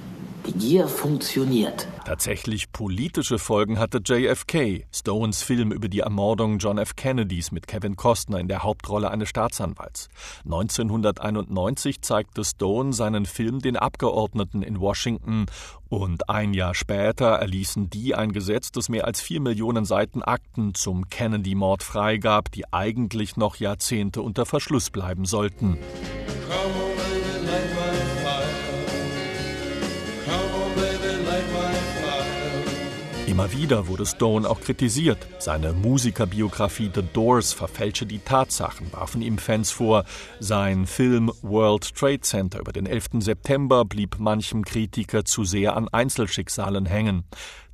Die 0.47 0.53
Gier 0.53 0.87
funktioniert. 0.87 1.87
Tatsächlich 2.05 2.71
politische 2.71 3.37
Folgen 3.37 3.77
hatte 3.77 3.99
JFK, 4.03 4.85
Stones 4.91 5.43
Film 5.43 5.71
über 5.71 5.87
die 5.87 5.99
Ermordung 5.99 6.57
John 6.57 6.79
F. 6.79 6.95
Kennedys 6.95 7.51
mit 7.51 7.67
Kevin 7.67 7.95
Costner 7.95 8.39
in 8.39 8.47
der 8.47 8.63
Hauptrolle 8.63 9.11
eines 9.11 9.29
Staatsanwalts. 9.29 10.09
1991 10.45 12.01
zeigte 12.01 12.43
Stone 12.43 12.93
seinen 12.93 13.27
Film 13.27 13.59
den 13.59 13.77
Abgeordneten 13.77 14.63
in 14.63 14.79
Washington 14.79 15.45
und 15.89 16.27
ein 16.29 16.55
Jahr 16.55 16.73
später 16.73 17.27
erließen 17.27 17.91
die 17.91 18.15
ein 18.15 18.31
Gesetz, 18.31 18.71
das 18.71 18.89
mehr 18.89 19.05
als 19.05 19.21
vier 19.21 19.41
Millionen 19.41 19.85
Seiten 19.85 20.23
Akten 20.23 20.73
zum 20.73 21.07
Kennedy-Mord 21.09 21.83
freigab, 21.83 22.51
die 22.51 22.71
eigentlich 22.73 23.37
noch 23.37 23.57
Jahrzehnte 23.57 24.21
unter 24.21 24.47
Verschluss 24.47 24.89
bleiben 24.89 25.25
sollten. 25.25 25.77
Immer 33.31 33.53
wieder 33.53 33.87
wurde 33.87 34.05
Stone 34.05 34.47
auch 34.47 34.59
kritisiert. 34.59 35.25
Seine 35.39 35.71
Musikerbiografie 35.71 36.91
The 36.93 37.01
Doors 37.01 37.53
verfälsche 37.53 38.05
die 38.05 38.19
Tatsachen, 38.19 38.91
warfen 38.91 39.21
ihm 39.21 39.37
Fans 39.37 39.71
vor. 39.71 40.03
Sein 40.41 40.85
Film 40.85 41.31
World 41.41 41.95
Trade 41.95 42.19
Center 42.19 42.59
über 42.59 42.73
den 42.73 42.85
11. 42.85 43.05
September 43.19 43.85
blieb 43.85 44.19
manchem 44.19 44.65
Kritiker 44.65 45.23
zu 45.23 45.45
sehr 45.45 45.77
an 45.77 45.87
Einzelschicksalen 45.87 46.85
hängen. 46.85 47.23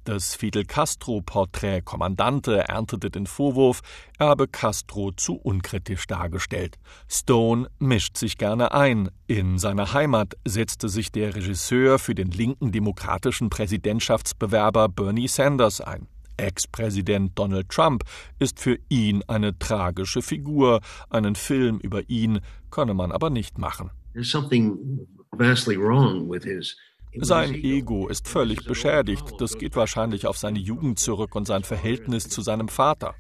Das 0.07 0.35
Fidel 0.35 0.63
Castro-Porträt 0.63 1.81
Kommandante 1.81 2.59
erntete 2.69 3.09
den 3.09 3.27
Vorwurf, 3.27 3.81
er 4.17 4.27
habe 4.27 4.47
Castro 4.47 5.11
zu 5.11 5.35
unkritisch 5.35 6.07
dargestellt. 6.07 6.77
Stone 7.09 7.67
mischt 7.77 8.15
sich 8.15 8.37
gerne 8.37 8.71
ein. 8.73 9.09
In 9.27 9.57
seiner 9.57 9.91
Heimat 9.91 10.35
setzte 10.45 10.87
sich 10.87 11.11
der 11.11 11.35
Regisseur 11.35 11.99
für 11.99 12.15
den 12.15 12.31
linken 12.31 12.71
demokratischen 12.71 13.49
Präsidentschaftsbewerber 13.49 14.87
Bernie 14.87 15.27
Sanders 15.27 15.81
ein. 15.81 16.07
Ex-Präsident 16.37 17.37
Donald 17.37 17.67
Trump 17.67 18.05
ist 18.39 18.61
für 18.61 18.79
ihn 18.87 19.25
eine 19.27 19.59
tragische 19.59 20.21
Figur. 20.21 20.79
Einen 21.09 21.35
Film 21.35 21.79
über 21.79 22.09
ihn 22.09 22.39
könne 22.71 22.93
man 22.93 23.11
aber 23.11 23.29
nicht 23.29 23.57
machen. 23.57 23.91
There's 24.13 24.31
something 24.31 25.05
vastly 25.37 25.75
wrong 25.77 26.29
with 26.29 26.45
his 26.45 26.77
sein 27.15 27.53
Ego 27.55 28.07
ist 28.07 28.27
völlig 28.27 28.65
beschädigt. 28.65 29.23
Das 29.39 29.57
geht 29.57 29.75
wahrscheinlich 29.75 30.27
auf 30.27 30.37
seine 30.37 30.59
Jugend 30.59 30.99
zurück 30.99 31.35
und 31.35 31.47
sein 31.47 31.63
Verhältnis 31.63 32.29
zu 32.29 32.41
seinem 32.41 32.67
Vater. 32.67 33.15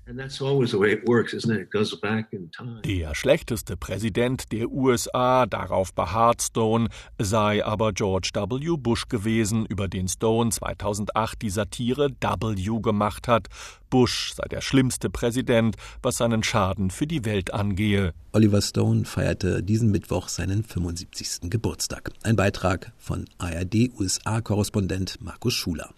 Der 2.85 3.15
schlechteste 3.15 3.77
Präsident 3.77 4.51
der 4.51 4.69
USA, 4.69 5.45
darauf 5.45 5.93
beharrt 5.93 6.41
Stone, 6.41 6.89
sei 7.17 7.65
aber 7.65 7.93
George 7.93 8.31
W. 8.33 8.77
Bush 8.77 9.07
gewesen, 9.07 9.65
über 9.65 9.87
den 9.87 10.07
Stone 10.07 10.51
2008 10.51 11.41
die 11.41 11.49
Satire 11.49 12.11
W 12.19 12.81
gemacht 12.81 13.27
hat. 13.27 13.47
Bush 13.89 14.33
sei 14.33 14.47
der 14.47 14.61
schlimmste 14.61 15.09
Präsident, 15.09 15.75
was 16.01 16.17
seinen 16.17 16.43
Schaden 16.43 16.91
für 16.91 17.07
die 17.07 17.25
Welt 17.25 17.53
angehe. 17.53 18.13
Oliver 18.37 18.61
Stone 18.61 19.05
feierte 19.05 19.63
diesen 19.63 19.89
Mittwoch 19.89 20.27
seinen 20.27 20.63
75. 20.63 21.49
Geburtstag. 21.49 22.11
Ein 22.21 22.35
Beitrag 22.35 22.91
von 22.99 23.25
ARD-USA-Korrespondent 23.39 25.19
Markus 25.21 25.55
Schuler. 25.55 25.89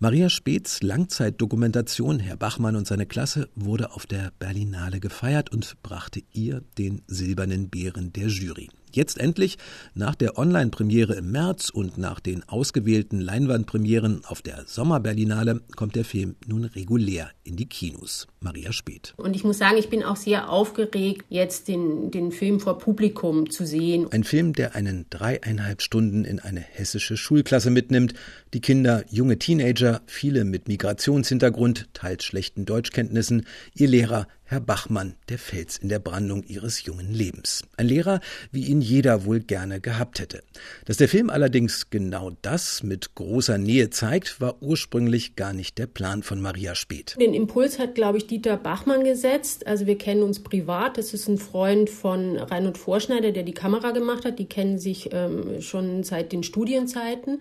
Maria 0.00 0.30
Speths 0.30 0.82
Langzeitdokumentation 0.82 2.18
Herr 2.18 2.36
Bachmann 2.36 2.74
und 2.74 2.88
seine 2.88 3.06
Klasse 3.06 3.48
wurde 3.54 3.92
auf 3.92 4.04
der 4.04 4.32
Berlinale 4.40 4.98
gefeiert 4.98 5.52
und 5.52 5.80
brachte 5.84 6.22
ihr 6.32 6.64
den 6.76 7.02
silbernen 7.06 7.68
Bären 7.68 8.12
der 8.12 8.26
Jury. 8.26 8.68
Jetzt 8.92 9.18
endlich, 9.18 9.58
nach 9.94 10.16
der 10.16 10.38
Online-Premiere 10.38 11.14
im 11.14 11.30
März 11.30 11.70
und 11.70 11.98
nach 11.98 12.18
den 12.18 12.48
ausgewählten 12.48 13.20
Leinwandpremieren 13.20 14.24
auf 14.24 14.42
der 14.42 14.64
Sommerberlinale, 14.66 15.60
kommt 15.76 15.94
der 15.94 16.04
Film 16.04 16.34
nun 16.46 16.64
regulär 16.64 17.30
in 17.44 17.54
die 17.54 17.66
Kinos. 17.66 18.26
Maria 18.40 18.72
Speth. 18.72 19.14
Und 19.16 19.34
ich 19.34 19.44
muss 19.44 19.58
sagen, 19.58 19.76
ich 19.78 19.88
bin 19.88 20.02
auch 20.02 20.16
sehr 20.16 20.50
aufgeregt, 20.50 21.24
jetzt 21.28 21.68
den, 21.68 22.10
den 22.10 22.32
Film 22.32 22.60
vor 22.60 22.78
Publikum 22.78 23.50
zu 23.50 23.66
sehen. 23.66 24.06
Ein 24.10 24.24
Film, 24.24 24.52
der 24.52 24.74
einen 24.74 25.06
dreieinhalb 25.10 25.82
Stunden 25.82 26.24
in 26.24 26.38
eine 26.40 26.60
hessische 26.60 27.16
Schulklasse 27.16 27.70
mitnimmt. 27.70 28.14
Die 28.54 28.60
Kinder, 28.60 29.04
junge 29.10 29.38
Teenager, 29.38 30.00
viele 30.06 30.44
mit 30.44 30.68
Migrationshintergrund, 30.68 31.88
teils 31.92 32.24
schlechten 32.24 32.64
Deutschkenntnissen, 32.64 33.46
ihr 33.74 33.88
Lehrer 33.88 34.26
Herr 34.50 34.60
Bachmann, 34.60 35.14
der 35.28 35.38
Fels 35.38 35.76
in 35.76 35.90
der 35.90 35.98
Brandung 35.98 36.42
ihres 36.42 36.82
jungen 36.82 37.12
Lebens. 37.12 37.64
Ein 37.76 37.86
Lehrer, 37.86 38.20
wie 38.50 38.64
ihn 38.64 38.80
jeder 38.80 39.26
wohl 39.26 39.40
gerne 39.40 39.78
gehabt 39.78 40.20
hätte. 40.20 40.42
Dass 40.86 40.96
der 40.96 41.10
Film 41.10 41.28
allerdings 41.28 41.90
genau 41.90 42.30
das 42.40 42.82
mit 42.82 43.14
großer 43.14 43.58
Nähe 43.58 43.90
zeigt, 43.90 44.40
war 44.40 44.62
ursprünglich 44.62 45.36
gar 45.36 45.52
nicht 45.52 45.76
der 45.76 45.86
Plan 45.86 46.22
von 46.22 46.40
Maria 46.40 46.74
Speth. 46.74 47.16
Den 47.20 47.34
Impuls 47.34 47.78
hat, 47.78 47.94
glaube 47.94 48.16
ich, 48.16 48.26
Dieter 48.30 48.56
Bachmann 48.56 49.04
gesetzt. 49.04 49.66
Also 49.66 49.86
wir 49.86 49.98
kennen 49.98 50.22
uns 50.22 50.40
privat. 50.40 50.98
Das 50.98 51.14
ist 51.14 51.28
ein 51.28 51.38
Freund 51.38 51.90
von 51.90 52.36
Reinhold 52.36 52.78
Vorschneider, 52.78 53.32
der 53.32 53.42
die 53.42 53.52
Kamera 53.52 53.90
gemacht 53.90 54.24
hat. 54.24 54.38
Die 54.38 54.48
kennen 54.48 54.78
sich 54.78 55.10
ähm, 55.12 55.60
schon 55.60 56.04
seit 56.04 56.32
den 56.32 56.42
Studienzeiten. 56.42 57.40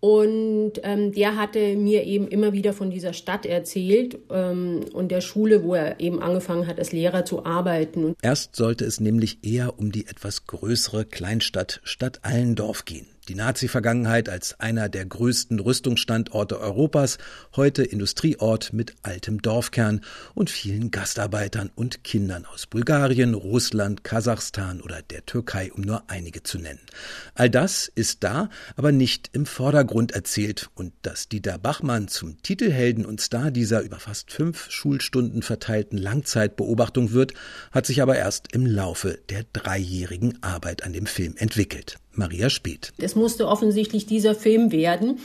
Und 0.00 0.74
ähm, 0.84 1.12
der 1.12 1.36
hatte 1.36 1.76
mir 1.76 2.04
eben 2.04 2.28
immer 2.28 2.52
wieder 2.52 2.72
von 2.72 2.90
dieser 2.90 3.12
Stadt 3.12 3.46
erzählt 3.46 4.18
ähm, 4.30 4.80
und 4.92 5.10
der 5.10 5.20
Schule, 5.20 5.64
wo 5.64 5.74
er 5.74 5.98
eben 5.98 6.22
angefangen 6.22 6.68
hat, 6.68 6.78
als 6.78 6.92
Lehrer 6.92 7.24
zu 7.24 7.44
arbeiten. 7.44 8.14
Erst 8.22 8.54
sollte 8.54 8.84
es 8.84 9.00
nämlich 9.00 9.38
eher 9.42 9.78
um 9.78 9.90
die 9.90 10.06
etwas 10.06 10.46
größere 10.46 11.04
Kleinstadt 11.04 11.80
Stadt 11.82 12.20
Allendorf 12.22 12.84
gehen. 12.84 13.06
Die 13.28 13.34
Nazi-Vergangenheit 13.34 14.30
als 14.30 14.58
einer 14.58 14.88
der 14.88 15.04
größten 15.04 15.60
Rüstungsstandorte 15.60 16.58
Europas, 16.58 17.18
heute 17.54 17.82
Industrieort 17.82 18.72
mit 18.72 18.94
altem 19.02 19.42
Dorfkern 19.42 20.00
und 20.34 20.48
vielen 20.48 20.90
Gastarbeitern 20.90 21.70
und 21.74 22.04
Kindern 22.04 22.46
aus 22.46 22.66
Bulgarien, 22.66 23.34
Russland, 23.34 24.02
Kasachstan 24.02 24.80
oder 24.80 25.02
der 25.02 25.26
Türkei, 25.26 25.70
um 25.70 25.82
nur 25.82 26.04
einige 26.08 26.42
zu 26.42 26.58
nennen. 26.58 26.80
All 27.34 27.50
das 27.50 27.86
ist 27.94 28.24
da, 28.24 28.48
aber 28.76 28.92
nicht 28.92 29.28
im 29.34 29.44
Vordergrund 29.44 30.12
erzählt 30.12 30.70
und 30.74 30.94
dass 31.02 31.28
Dieter 31.28 31.58
Bachmann 31.58 32.08
zum 32.08 32.40
Titelhelden 32.40 33.04
und 33.04 33.20
Star 33.20 33.50
dieser 33.50 33.82
über 33.82 33.98
fast 33.98 34.32
fünf 34.32 34.70
Schulstunden 34.70 35.42
verteilten 35.42 35.98
Langzeitbeobachtung 35.98 37.12
wird, 37.12 37.34
hat 37.72 37.84
sich 37.84 38.00
aber 38.00 38.16
erst 38.16 38.54
im 38.54 38.64
Laufe 38.64 39.18
der 39.28 39.44
dreijährigen 39.52 40.42
Arbeit 40.42 40.82
an 40.82 40.94
dem 40.94 41.04
Film 41.04 41.34
entwickelt. 41.36 41.98
Maria 42.18 42.50
Speth. 42.50 42.92
Es 42.98 43.14
musste 43.14 43.46
offensichtlich 43.48 44.06
dieser 44.06 44.34
Film 44.34 44.72
werden 44.72 45.20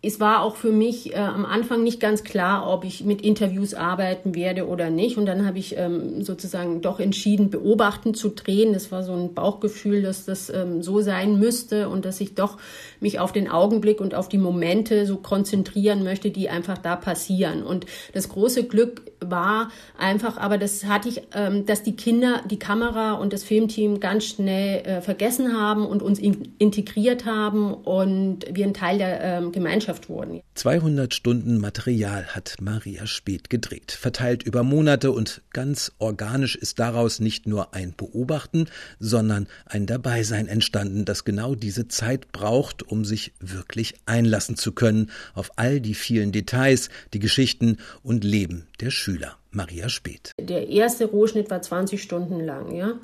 es 0.00 0.20
war 0.20 0.42
auch 0.42 0.54
für 0.54 0.70
mich 0.70 1.14
äh, 1.14 1.18
am 1.18 1.44
Anfang 1.44 1.82
nicht 1.82 1.98
ganz 1.98 2.22
klar, 2.22 2.70
ob 2.72 2.84
ich 2.84 3.04
mit 3.04 3.20
Interviews 3.22 3.74
arbeiten 3.74 4.36
werde 4.36 4.68
oder 4.68 4.90
nicht. 4.90 5.18
Und 5.18 5.26
dann 5.26 5.44
habe 5.44 5.58
ich 5.58 5.76
ähm, 5.76 6.22
sozusagen 6.22 6.82
doch 6.82 7.00
entschieden, 7.00 7.50
beobachten 7.50 8.14
zu 8.14 8.28
drehen. 8.28 8.72
Das 8.72 8.92
war 8.92 9.02
so 9.02 9.12
ein 9.12 9.34
Bauchgefühl, 9.34 10.02
dass 10.02 10.24
das 10.24 10.50
ähm, 10.50 10.82
so 10.82 11.00
sein 11.00 11.40
müsste 11.40 11.88
und 11.88 12.04
dass 12.04 12.20
ich 12.20 12.36
doch 12.36 12.58
mich 13.00 13.18
auf 13.18 13.32
den 13.32 13.50
Augenblick 13.50 14.00
und 14.00 14.14
auf 14.14 14.28
die 14.28 14.38
Momente 14.38 15.04
so 15.04 15.16
konzentrieren 15.16 16.04
möchte, 16.04 16.30
die 16.30 16.48
einfach 16.48 16.78
da 16.78 16.94
passieren. 16.94 17.64
Und 17.64 17.84
das 18.12 18.28
große 18.28 18.64
Glück 18.64 19.02
war 19.18 19.68
einfach, 19.98 20.36
aber 20.36 20.58
das 20.58 20.84
hatte 20.84 21.08
ich, 21.08 21.22
ähm, 21.34 21.66
dass 21.66 21.82
die 21.82 21.96
Kinder 21.96 22.42
die 22.48 22.60
Kamera 22.60 23.14
und 23.14 23.32
das 23.32 23.42
Filmteam 23.42 23.98
ganz 23.98 24.26
schnell 24.26 24.86
äh, 24.86 25.00
vergessen 25.00 25.58
haben 25.58 25.84
und 25.84 26.02
uns 26.02 26.20
in 26.20 26.52
integriert 26.58 27.24
haben 27.24 27.74
und 27.74 28.46
wir 28.52 28.64
ein 28.64 28.74
Teil 28.74 28.98
der 28.98 29.20
ähm, 29.22 29.50
Gemeinschaft 29.50 29.87
Gemeinschaft 29.88 30.08
wurden. 30.08 30.42
200 30.54 31.14
Stunden 31.14 31.58
Material 31.58 32.26
hat 32.26 32.56
Maria 32.60 33.06
Speth 33.06 33.48
gedreht, 33.48 33.92
verteilt 33.92 34.42
über 34.42 34.62
Monate 34.62 35.12
und 35.12 35.42
ganz 35.52 35.92
organisch 35.98 36.56
ist 36.56 36.78
daraus 36.78 37.20
nicht 37.20 37.46
nur 37.46 37.74
ein 37.74 37.94
Beobachten, 37.96 38.66
sondern 38.98 39.48
ein 39.66 39.86
Dabeisein 39.86 40.46
entstanden, 40.46 41.04
das 41.04 41.24
genau 41.24 41.54
diese 41.54 41.88
Zeit 41.88 42.32
braucht, 42.32 42.82
um 42.82 43.04
sich 43.04 43.32
wirklich 43.40 43.94
einlassen 44.06 44.56
zu 44.56 44.72
können 44.72 45.10
auf 45.34 45.52
all 45.56 45.80
die 45.80 45.94
vielen 45.94 46.32
Details, 46.32 46.90
die 47.14 47.18
Geschichten 47.18 47.78
und 48.02 48.24
Leben 48.24 48.66
der 48.80 48.90
Schüler. 48.90 49.36
Maria 49.50 49.88
Speth. 49.88 50.32
Der 50.38 50.68
erste 50.68 51.06
Rohschnitt 51.06 51.50
war 51.50 51.62
20 51.62 52.02
Stunden 52.02 52.40
lang, 52.40 52.74
ja. 52.74 52.98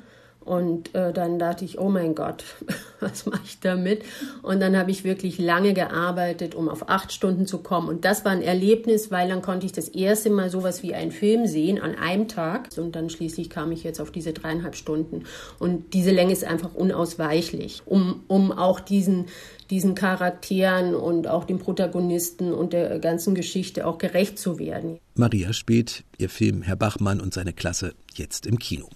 Und 0.45 0.93
äh, 0.93 1.11
dann 1.11 1.39
dachte 1.39 1.65
ich, 1.65 1.79
oh 1.79 1.89
mein 1.89 2.13
Gott, 2.13 2.43
was 2.99 3.25
mache 3.25 3.41
ich 3.43 3.59
damit? 3.59 4.03
Und 4.43 4.59
dann 4.59 4.77
habe 4.77 4.91
ich 4.91 5.03
wirklich 5.03 5.39
lange 5.39 5.73
gearbeitet, 5.73 6.53
um 6.53 6.69
auf 6.69 6.87
acht 6.87 7.11
Stunden 7.11 7.47
zu 7.47 7.57
kommen. 7.57 7.89
Und 7.89 8.05
das 8.05 8.23
war 8.25 8.31
ein 8.31 8.43
Erlebnis, 8.43 9.09
weil 9.09 9.27
dann 9.27 9.41
konnte 9.41 9.65
ich 9.65 9.71
das 9.71 9.89
erste 9.89 10.29
Mal 10.29 10.51
sowas 10.51 10.83
wie 10.83 10.93
einen 10.93 11.11
Film 11.11 11.47
sehen 11.47 11.81
an 11.81 11.95
einem 11.95 12.27
Tag. 12.27 12.69
Und 12.77 12.95
dann 12.95 13.09
schließlich 13.09 13.49
kam 13.49 13.71
ich 13.71 13.83
jetzt 13.83 13.99
auf 13.99 14.11
diese 14.11 14.33
dreieinhalb 14.33 14.75
Stunden. 14.75 15.23
Und 15.57 15.93
diese 15.95 16.11
Länge 16.11 16.31
ist 16.31 16.43
einfach 16.43 16.75
unausweichlich, 16.75 17.81
um, 17.85 18.21
um 18.27 18.51
auch 18.51 18.79
diesen, 18.79 19.25
diesen 19.71 19.95
Charakteren 19.95 20.93
und 20.93 21.27
auch 21.27 21.45
dem 21.45 21.57
Protagonisten 21.57 22.53
und 22.53 22.73
der 22.73 22.99
ganzen 22.99 23.33
Geschichte 23.33 23.87
auch 23.87 23.97
gerecht 23.97 24.37
zu 24.37 24.59
werden. 24.59 24.99
Maria 25.15 25.53
Speth, 25.53 26.03
ihr 26.19 26.29
Film 26.29 26.61
Herr 26.61 26.75
Bachmann 26.75 27.19
und 27.19 27.33
seine 27.33 27.53
Klasse 27.53 27.95
jetzt 28.13 28.45
im 28.45 28.59
Kino. 28.59 28.89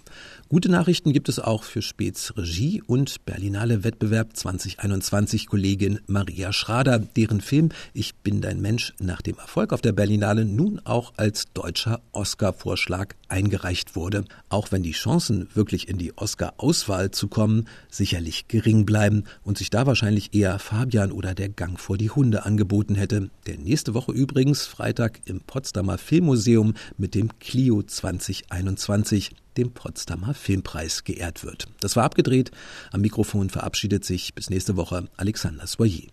Gute 0.51 0.71
Nachrichten 0.71 1.13
gibt 1.13 1.29
es 1.29 1.37
auch 1.37 1.61
für 1.61 1.83
Späts 1.83 2.35
Regie 2.35 2.81
und 2.87 3.23
Berlinale 3.23 3.83
Wettbewerb 3.83 4.35
2021 4.35 5.45
Kollegin 5.45 5.99
Maria 6.07 6.51
Schrader, 6.51 6.97
deren 6.97 7.39
Film 7.39 7.69
Ich 7.93 8.15
bin 8.15 8.41
dein 8.41 8.59
Mensch 8.59 8.95
nach 8.99 9.21
dem 9.21 9.37
Erfolg 9.37 9.73
auf 9.73 9.81
der 9.81 9.91
Berlinale 9.91 10.45
nun 10.45 10.81
auch 10.85 11.13
als 11.17 11.53
deutscher 11.53 12.01
Oscar-Vorschlag 12.13 13.13
eingereicht 13.27 13.95
wurde. 13.95 14.25
Auch 14.49 14.71
wenn 14.71 14.81
die 14.81 14.93
Chancen, 14.93 15.47
wirklich 15.53 15.87
in 15.87 15.99
die 15.99 16.17
Oscar-Auswahl 16.17 17.11
zu 17.11 17.27
kommen, 17.27 17.67
sicherlich 17.91 18.47
gering 18.47 18.87
bleiben 18.87 19.25
und 19.43 19.59
sich 19.59 19.69
da 19.69 19.85
wahrscheinlich 19.85 20.33
eher 20.33 20.57
Fabian 20.57 21.11
oder 21.11 21.35
der 21.35 21.49
Gang 21.49 21.79
vor 21.79 21.99
die 21.99 22.09
Hunde 22.09 22.43
angeboten 22.47 22.95
hätte, 22.95 23.29
der 23.45 23.59
nächste 23.59 23.93
Woche 23.93 24.13
übrigens 24.13 24.65
Freitag 24.65 25.21
im 25.25 25.41
Potsdamer 25.41 25.99
Filmmuseum 25.99 26.73
mit 26.97 27.13
dem 27.13 27.37
Clio 27.37 27.83
2021 27.83 29.29
dem 29.59 29.73
Potsdamer 29.73 30.33
Filmpreis 30.33 31.03
geehrt 31.03 31.43
wird. 31.43 31.65
Das 31.81 31.95
war 31.95 32.03
abgedreht. 32.05 32.51
Am 32.91 33.01
Mikrofon 33.01 33.49
verabschiedet 33.49 34.05
sich 34.05 34.33
bis 34.33 34.49
nächste 34.49 34.77
Woche 34.77 35.07
Alexander 35.17 35.67
Soyer. 35.67 36.07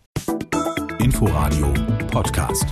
Inforadio 0.99 1.73
Podcast. 2.11 2.67